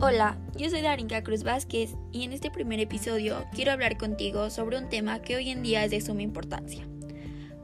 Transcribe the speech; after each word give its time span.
Hola, 0.00 0.38
yo 0.56 0.70
soy 0.70 0.80
Darinka 0.80 1.24
Cruz 1.24 1.42
Vázquez 1.42 1.96
y 2.12 2.22
en 2.22 2.32
este 2.32 2.52
primer 2.52 2.78
episodio 2.78 3.44
quiero 3.52 3.72
hablar 3.72 3.96
contigo 3.96 4.48
sobre 4.48 4.78
un 4.78 4.88
tema 4.88 5.20
que 5.22 5.34
hoy 5.34 5.50
en 5.50 5.64
día 5.64 5.84
es 5.84 5.90
de 5.90 6.00
suma 6.00 6.22
importancia, 6.22 6.86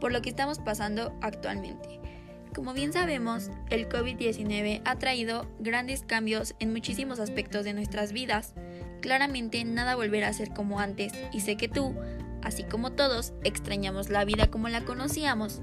por 0.01 0.11
lo 0.11 0.21
que 0.21 0.31
estamos 0.31 0.59
pasando 0.59 1.17
actualmente. 1.23 2.01
Como 2.53 2.75
bien 2.75 2.93
sabemos, 2.93 3.53
el 3.71 3.89
COVID-19 3.89 4.83
ha 4.85 4.99
traído 4.99 5.47
grandes 5.61 6.03
cambios 6.03 6.57
en 6.59 6.73
muchísimos 6.73 7.21
aspectos 7.21 7.65
de 7.65 7.73
nuestras 7.73 8.13
vidas. 8.13 8.53
Claramente 9.01 9.65
nada 9.65 9.95
volverá 9.95 10.27
a 10.27 10.33
ser 10.33 10.53
como 10.53 10.81
antes 10.81 11.13
y 11.33 11.39
sé 11.39 11.57
que 11.57 11.69
tú, 11.69 11.95
así 12.43 12.65
como 12.65 12.91
todos, 12.91 13.33
extrañamos 13.45 14.11
la 14.11 14.25
vida 14.25 14.51
como 14.51 14.69
la 14.69 14.85
conocíamos. 14.85 15.61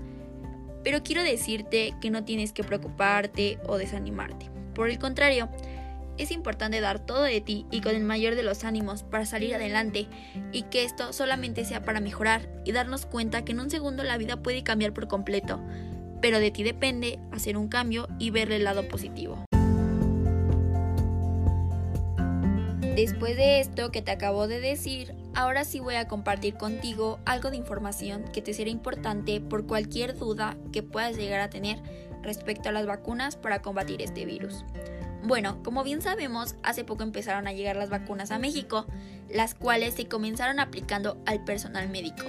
Pero 0.85 1.03
quiero 1.03 1.21
decirte 1.21 1.95
que 1.99 2.11
no 2.11 2.23
tienes 2.23 2.53
que 2.53 2.63
preocuparte 2.63 3.59
o 3.67 3.77
desanimarte. 3.77 4.49
Por 4.73 4.90
el 4.90 4.99
contrario, 4.99 5.49
es 6.17 6.31
importante 6.31 6.81
dar 6.81 6.99
todo 6.99 7.23
de 7.23 7.41
ti 7.41 7.65
y 7.71 7.81
con 7.81 7.95
el 7.95 8.03
mayor 8.03 8.35
de 8.35 8.43
los 8.43 8.63
ánimos 8.63 9.03
para 9.03 9.25
salir 9.25 9.55
adelante 9.55 10.07
y 10.51 10.63
que 10.63 10.84
esto 10.84 11.13
solamente 11.13 11.65
sea 11.65 11.84
para 11.84 11.99
mejorar 11.99 12.49
y 12.65 12.71
darnos 12.71 13.05
cuenta 13.05 13.43
que 13.43 13.53
en 13.53 13.59
un 13.59 13.70
segundo 13.70 14.03
la 14.03 14.17
vida 14.17 14.37
puede 14.41 14.63
cambiar 14.63 14.93
por 14.93 15.07
completo, 15.07 15.59
pero 16.21 16.39
de 16.39 16.51
ti 16.51 16.63
depende 16.63 17.20
hacer 17.31 17.57
un 17.57 17.67
cambio 17.67 18.07
y 18.20 18.29
verle 18.29 18.57
el 18.57 18.63
lado 18.63 18.87
positivo. 18.87 19.43
Después 22.95 23.37
de 23.37 23.62
esto 23.62 23.89
que 23.89 24.01
te 24.01 24.12
acabo 24.12 24.48
de 24.48 24.59
decir, 24.59 25.15
ahora 25.34 25.63
sí 25.63 25.79
voy 25.79 25.95
a 25.95 26.09
compartir 26.09 26.55
contigo 26.55 27.20
algo 27.25 27.49
de 27.49 27.55
información 27.55 28.25
que 28.34 28.41
te 28.41 28.53
será 28.53 28.70
importante 28.70 29.39
por 29.39 29.65
cualquier 29.65 30.17
duda 30.17 30.57
que 30.73 30.84
puedas 30.84 31.15
llegar 31.15 31.39
a 31.39 31.49
tener 31.49 31.81
respecto 32.21 32.70
a 32.70 32.71
las 32.73 32.85
vacunas 32.85 33.37
para 33.37 33.62
combatir 33.62 34.01
este 34.01 34.25
virus. 34.25 34.65
Bueno, 35.23 35.61
como 35.63 35.84
bien 35.84 36.02
sabemos, 36.02 36.55
hace 36.63 36.84
poco 36.84 37.04
empezaron 37.04 37.48
a 37.48 37.54
llegar 37.54 37.76
las 37.76 37.90
vacunas 37.90 38.32
a 38.32 38.40
México, 38.40 38.85
las 39.29 39.54
cuales 39.54 39.93
se 39.93 40.07
comenzaron 40.07 40.59
aplicando 40.59 41.21
al 41.26 41.43
personal 41.43 41.90
médico 41.90 42.26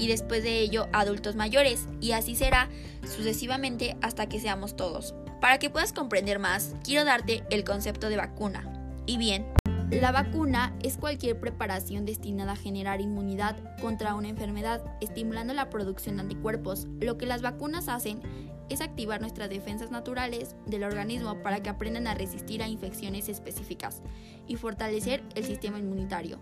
y 0.00 0.08
después 0.08 0.42
de 0.42 0.60
ello 0.60 0.88
a 0.92 1.00
adultos 1.00 1.36
mayores, 1.36 1.86
y 2.00 2.12
así 2.12 2.34
será 2.34 2.68
sucesivamente 3.04 3.96
hasta 4.00 4.26
que 4.26 4.40
seamos 4.40 4.74
todos. 4.74 5.14
Para 5.40 5.58
que 5.58 5.70
puedas 5.70 5.92
comprender 5.92 6.38
más, 6.38 6.74
quiero 6.82 7.04
darte 7.04 7.44
el 7.50 7.64
concepto 7.64 8.08
de 8.08 8.16
vacuna. 8.16 8.64
Y 9.04 9.18
bien, 9.18 9.46
la 9.90 10.10
vacuna 10.10 10.74
es 10.82 10.96
cualquier 10.96 11.38
preparación 11.38 12.06
destinada 12.06 12.52
a 12.52 12.56
generar 12.56 13.00
inmunidad 13.00 13.56
contra 13.80 14.14
una 14.14 14.28
enfermedad, 14.28 14.82
estimulando 15.00 15.52
la 15.52 15.68
producción 15.68 16.16
de 16.16 16.22
anticuerpos. 16.22 16.86
Lo 17.00 17.18
que 17.18 17.26
las 17.26 17.42
vacunas 17.42 17.88
hacen 17.88 18.22
es 18.70 18.80
activar 18.80 19.20
nuestras 19.20 19.50
defensas 19.50 19.90
naturales 19.90 20.56
del 20.66 20.84
organismo 20.84 21.42
para 21.42 21.62
que 21.62 21.68
aprendan 21.68 22.06
a 22.06 22.14
resistir 22.14 22.62
a 22.62 22.68
infecciones 22.68 23.28
específicas 23.28 24.00
y 24.46 24.56
fortalecer 24.56 25.22
el 25.34 25.44
sistema 25.44 25.78
inmunitario. 25.78 26.38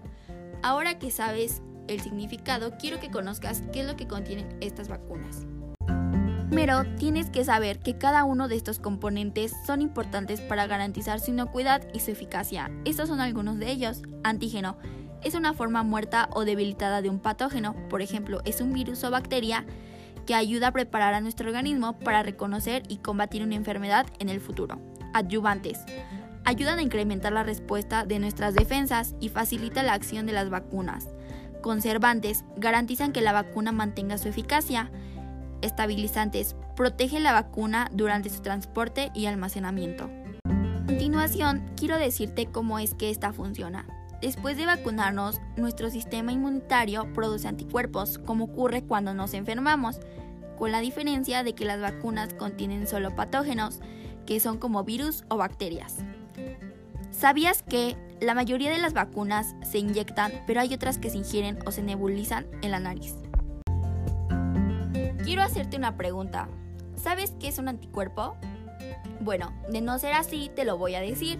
Ahora 0.62 0.98
que 0.98 1.10
sabes 1.10 1.62
el 1.88 2.00
significado, 2.00 2.76
quiero 2.78 3.00
que 3.00 3.10
conozcas 3.10 3.64
qué 3.72 3.80
es 3.80 3.86
lo 3.86 3.96
que 3.96 4.06
contienen 4.06 4.56
estas 4.60 4.88
vacunas. 4.88 5.46
Primero, 6.48 6.84
tienes 6.96 7.30
que 7.30 7.44
saber 7.44 7.78
que 7.78 7.98
cada 7.98 8.24
uno 8.24 8.48
de 8.48 8.56
estos 8.56 8.78
componentes 8.78 9.54
son 9.66 9.82
importantes 9.82 10.40
para 10.40 10.66
garantizar 10.66 11.20
su 11.20 11.30
inocuidad 11.30 11.86
y 11.92 12.00
su 12.00 12.10
eficacia. 12.10 12.70
Estos 12.84 13.08
son 13.08 13.20
algunos 13.20 13.58
de 13.58 13.70
ellos. 13.70 14.02
Antígeno. 14.24 14.76
Es 15.22 15.34
una 15.34 15.52
forma 15.52 15.82
muerta 15.82 16.28
o 16.32 16.44
debilitada 16.44 17.02
de 17.02 17.10
un 17.10 17.18
patógeno, 17.18 17.74
por 17.88 18.02
ejemplo, 18.02 18.40
es 18.44 18.60
un 18.60 18.72
virus 18.72 19.02
o 19.04 19.10
bacteria 19.10 19.66
que 20.28 20.34
ayuda 20.34 20.66
a 20.66 20.72
preparar 20.72 21.14
a 21.14 21.22
nuestro 21.22 21.48
organismo 21.48 21.98
para 22.00 22.22
reconocer 22.22 22.82
y 22.86 22.98
combatir 22.98 23.42
una 23.42 23.54
enfermedad 23.54 24.04
en 24.18 24.28
el 24.28 24.42
futuro. 24.42 24.78
Adyuvantes. 25.14 25.80
Ayudan 26.44 26.78
a 26.78 26.82
incrementar 26.82 27.32
la 27.32 27.44
respuesta 27.44 28.04
de 28.04 28.18
nuestras 28.18 28.54
defensas 28.54 29.14
y 29.20 29.30
facilita 29.30 29.82
la 29.82 29.94
acción 29.94 30.26
de 30.26 30.34
las 30.34 30.50
vacunas. 30.50 31.08
Conservantes. 31.62 32.44
Garantizan 32.58 33.12
que 33.12 33.22
la 33.22 33.32
vacuna 33.32 33.72
mantenga 33.72 34.18
su 34.18 34.28
eficacia. 34.28 34.90
Estabilizantes. 35.62 36.56
Protege 36.76 37.20
la 37.20 37.32
vacuna 37.32 37.88
durante 37.90 38.28
su 38.28 38.42
transporte 38.42 39.10
y 39.14 39.24
almacenamiento. 39.24 40.10
A 40.44 40.84
continuación, 40.84 41.64
quiero 41.74 41.96
decirte 41.96 42.48
cómo 42.52 42.78
es 42.78 42.92
que 42.92 43.08
esta 43.08 43.32
funciona. 43.32 43.86
Después 44.20 44.56
de 44.56 44.66
vacunarnos, 44.66 45.40
nuestro 45.56 45.90
sistema 45.90 46.32
inmunitario 46.32 47.10
produce 47.14 47.46
anticuerpos, 47.46 48.18
como 48.18 48.46
ocurre 48.46 48.82
cuando 48.82 49.14
nos 49.14 49.32
enfermamos 49.32 50.00
con 50.58 50.72
la 50.72 50.80
diferencia 50.80 51.44
de 51.44 51.54
que 51.54 51.64
las 51.64 51.80
vacunas 51.80 52.34
contienen 52.34 52.86
solo 52.86 53.14
patógenos, 53.14 53.80
que 54.26 54.40
son 54.40 54.58
como 54.58 54.84
virus 54.84 55.24
o 55.28 55.36
bacterias. 55.36 55.96
¿Sabías 57.10 57.62
que 57.62 57.96
la 58.20 58.34
mayoría 58.34 58.70
de 58.70 58.78
las 58.78 58.92
vacunas 58.92 59.54
se 59.62 59.78
inyectan, 59.78 60.32
pero 60.46 60.60
hay 60.60 60.74
otras 60.74 60.98
que 60.98 61.10
se 61.10 61.18
ingieren 61.18 61.58
o 61.66 61.70
se 61.70 61.82
nebulizan 61.82 62.46
en 62.62 62.72
la 62.72 62.80
nariz? 62.80 63.14
Quiero 65.24 65.42
hacerte 65.42 65.76
una 65.76 65.96
pregunta. 65.96 66.48
¿Sabes 66.96 67.32
qué 67.38 67.48
es 67.48 67.58
un 67.58 67.68
anticuerpo? 67.68 68.36
Bueno, 69.20 69.52
de 69.70 69.80
no 69.80 69.98
ser 69.98 70.14
así, 70.14 70.50
te 70.54 70.64
lo 70.64 70.76
voy 70.76 70.94
a 70.94 71.00
decir. 71.00 71.38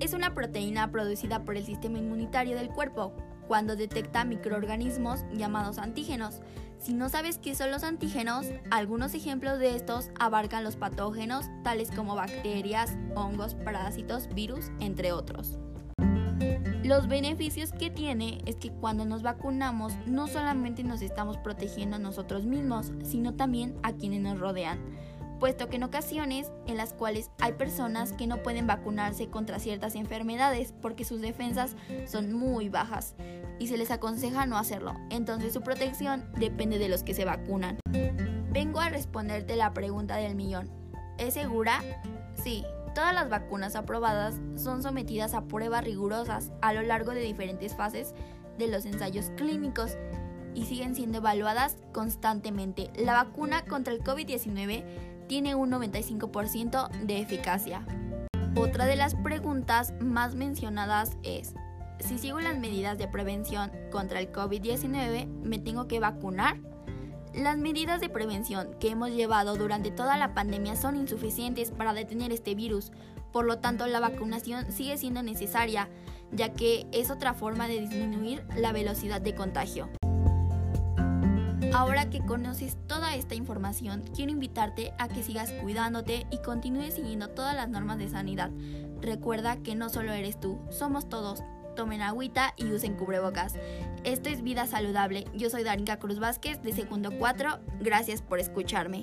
Es 0.00 0.12
una 0.12 0.34
proteína 0.34 0.90
producida 0.90 1.44
por 1.44 1.56
el 1.56 1.64
sistema 1.64 1.98
inmunitario 1.98 2.56
del 2.56 2.68
cuerpo 2.68 3.12
cuando 3.46 3.76
detecta 3.76 4.24
microorganismos 4.24 5.24
llamados 5.32 5.78
antígenos. 5.78 6.40
Si 6.78 6.94
no 6.94 7.08
sabes 7.08 7.38
qué 7.38 7.54
son 7.54 7.70
los 7.70 7.82
antígenos, 7.82 8.46
algunos 8.70 9.14
ejemplos 9.14 9.58
de 9.58 9.74
estos 9.74 10.10
abarcan 10.18 10.62
los 10.62 10.76
patógenos 10.76 11.46
tales 11.64 11.90
como 11.90 12.14
bacterias, 12.14 12.96
hongos, 13.14 13.54
parásitos, 13.54 14.28
virus, 14.34 14.70
entre 14.80 15.12
otros. 15.12 15.58
Los 16.84 17.08
beneficios 17.08 17.72
que 17.72 17.90
tiene 17.90 18.42
es 18.46 18.56
que 18.56 18.70
cuando 18.70 19.04
nos 19.04 19.22
vacunamos 19.22 19.94
no 20.06 20.28
solamente 20.28 20.84
nos 20.84 21.02
estamos 21.02 21.36
protegiendo 21.38 21.96
a 21.96 21.98
nosotros 21.98 22.46
mismos, 22.46 22.92
sino 23.02 23.34
también 23.34 23.74
a 23.82 23.92
quienes 23.92 24.20
nos 24.20 24.38
rodean 24.38 24.78
puesto 25.38 25.68
que 25.68 25.76
en 25.76 25.82
ocasiones 25.82 26.50
en 26.66 26.76
las 26.76 26.92
cuales 26.92 27.30
hay 27.40 27.52
personas 27.52 28.12
que 28.12 28.26
no 28.26 28.42
pueden 28.42 28.66
vacunarse 28.66 29.28
contra 29.28 29.58
ciertas 29.58 29.94
enfermedades 29.94 30.74
porque 30.80 31.04
sus 31.04 31.20
defensas 31.20 31.76
son 32.06 32.32
muy 32.32 32.68
bajas 32.68 33.14
y 33.58 33.68
se 33.68 33.76
les 33.76 33.90
aconseja 33.90 34.46
no 34.46 34.58
hacerlo, 34.58 34.94
entonces 35.10 35.52
su 35.52 35.62
protección 35.62 36.30
depende 36.38 36.78
de 36.78 36.88
los 36.88 37.02
que 37.02 37.14
se 37.14 37.24
vacunan. 37.24 37.78
Vengo 38.50 38.80
a 38.80 38.88
responderte 38.88 39.56
la 39.56 39.74
pregunta 39.74 40.16
del 40.16 40.34
millón. 40.34 40.70
¿Es 41.18 41.34
segura? 41.34 41.82
Sí, 42.42 42.64
todas 42.94 43.14
las 43.14 43.28
vacunas 43.28 43.76
aprobadas 43.76 44.36
son 44.56 44.82
sometidas 44.82 45.34
a 45.34 45.44
pruebas 45.44 45.84
rigurosas 45.84 46.52
a 46.62 46.72
lo 46.72 46.82
largo 46.82 47.12
de 47.12 47.20
diferentes 47.20 47.74
fases 47.74 48.14
de 48.58 48.68
los 48.68 48.86
ensayos 48.86 49.30
clínicos 49.36 49.96
y 50.54 50.64
siguen 50.64 50.94
siendo 50.94 51.18
evaluadas 51.18 51.76
constantemente. 51.92 52.90
La 52.96 53.12
vacuna 53.12 53.64
contra 53.66 53.92
el 53.92 54.02
COVID-19 54.02 54.84
tiene 55.26 55.54
un 55.54 55.70
95% 55.70 56.88
de 57.04 57.20
eficacia. 57.20 57.86
Otra 58.56 58.86
de 58.86 58.96
las 58.96 59.14
preguntas 59.14 59.92
más 60.00 60.34
mencionadas 60.34 61.18
es, 61.22 61.54
si 62.00 62.18
sigo 62.18 62.40
las 62.40 62.58
medidas 62.58 62.98
de 62.98 63.08
prevención 63.08 63.70
contra 63.90 64.20
el 64.20 64.30
COVID-19, 64.32 65.26
¿me 65.26 65.58
tengo 65.58 65.88
que 65.88 66.00
vacunar? 66.00 66.58
Las 67.34 67.58
medidas 67.58 68.00
de 68.00 68.08
prevención 68.08 68.68
que 68.80 68.90
hemos 68.90 69.10
llevado 69.10 69.56
durante 69.56 69.90
toda 69.90 70.16
la 70.16 70.34
pandemia 70.34 70.76
son 70.76 70.96
insuficientes 70.96 71.70
para 71.70 71.92
detener 71.92 72.32
este 72.32 72.54
virus, 72.54 72.92
por 73.32 73.44
lo 73.44 73.58
tanto 73.58 73.86
la 73.86 74.00
vacunación 74.00 74.72
sigue 74.72 74.96
siendo 74.96 75.22
necesaria, 75.22 75.90
ya 76.32 76.54
que 76.54 76.86
es 76.92 77.10
otra 77.10 77.34
forma 77.34 77.68
de 77.68 77.80
disminuir 77.80 78.42
la 78.56 78.72
velocidad 78.72 79.20
de 79.20 79.34
contagio. 79.34 79.90
Ahora 81.74 82.08
que 82.08 82.20
conoces 82.20 82.78
toda 82.86 83.14
esta 83.16 83.34
información, 83.34 84.02
quiero 84.14 84.32
invitarte 84.32 84.94
a 84.98 85.08
que 85.08 85.22
sigas 85.22 85.52
cuidándote 85.52 86.26
y 86.30 86.38
continúes 86.38 86.94
siguiendo 86.94 87.28
todas 87.28 87.54
las 87.54 87.68
normas 87.68 87.98
de 87.98 88.08
sanidad. 88.08 88.50
Recuerda 89.02 89.58
que 89.58 89.74
no 89.74 89.90
solo 89.90 90.12
eres 90.12 90.40
tú, 90.40 90.58
somos 90.70 91.08
todos. 91.10 91.42
Tomen 91.76 92.02
agüita 92.02 92.54
y 92.56 92.72
usen 92.72 92.94
cubrebocas. 92.94 93.54
Esto 94.02 94.28
es 94.30 94.42
Vida 94.42 94.66
Saludable. 94.66 95.26
Yo 95.34 95.50
soy 95.50 95.62
Darinka 95.62 95.98
Cruz 95.98 96.18
Vázquez 96.18 96.62
de 96.62 96.72
Segundo 96.72 97.10
4. 97.16 97.60
Gracias 97.80 98.22
por 98.22 98.40
escucharme. 98.40 98.94